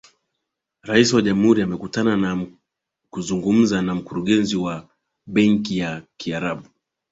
Rais 0.81 1.13
wa 1.13 1.21
Jamhuri 1.21 1.61
amekutana 1.61 2.17
na 2.17 2.47
kuzungumza 3.09 3.81
na 3.81 3.95
Mkurugenzi 3.95 4.55
Mkuu 4.55 4.65
wa 4.65 4.89
Benki 5.27 5.77
ya 5.77 6.03
Kiarabu 6.17 6.67